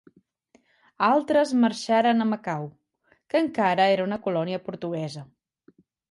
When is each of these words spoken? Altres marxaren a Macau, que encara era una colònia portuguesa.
Altres 1.07 1.51
marxaren 1.65 2.23
a 2.23 2.25
Macau, 2.29 2.65
que 3.33 3.41
encara 3.41 3.85
era 3.97 4.05
una 4.07 4.19
colònia 4.23 4.61
portuguesa. 4.71 5.23